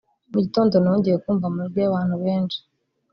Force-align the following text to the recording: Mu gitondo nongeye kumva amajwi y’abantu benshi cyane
Mu 0.31 0.37
gitondo 0.43 0.73
nongeye 0.83 1.17
kumva 1.23 1.45
amajwi 1.51 1.77
y’abantu 1.81 2.15
benshi 2.25 2.57
cyane 2.63 2.69